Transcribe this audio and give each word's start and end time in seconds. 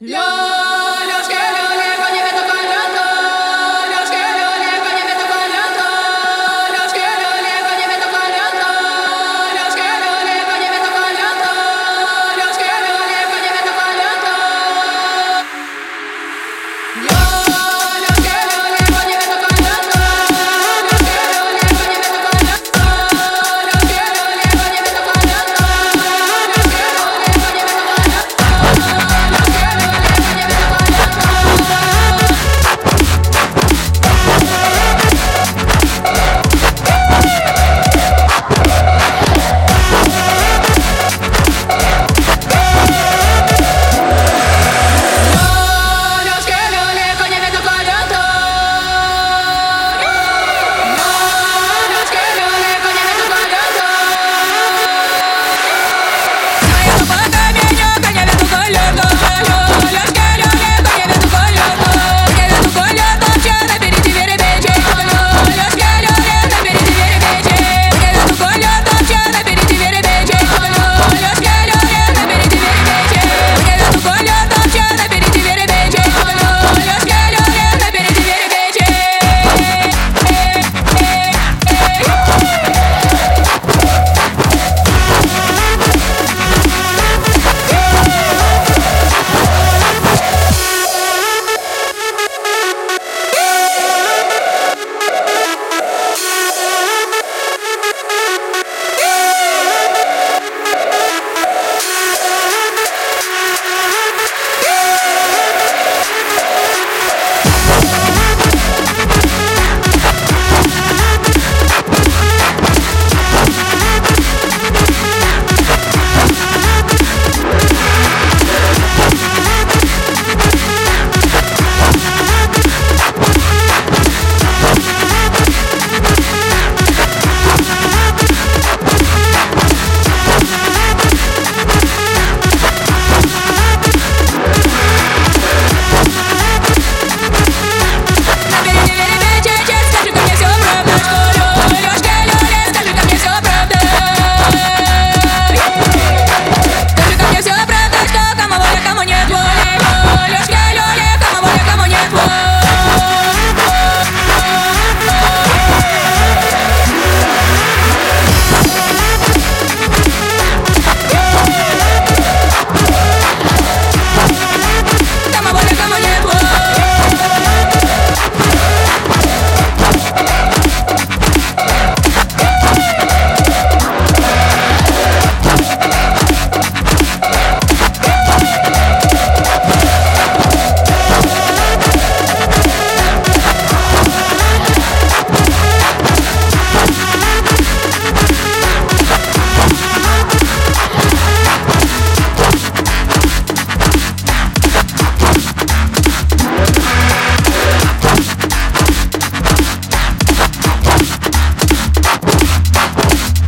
Love. 0.00 0.53